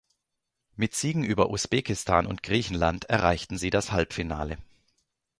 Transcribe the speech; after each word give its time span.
Mit 0.75 0.95
Siegen 0.95 1.23
über 1.23 1.51
Usbekistan 1.51 2.25
und 2.25 2.41
Griechenland 2.41 3.05
erreichten 3.05 3.59
sie 3.59 3.69
das 3.69 3.91
Halbfinale. 3.91 4.57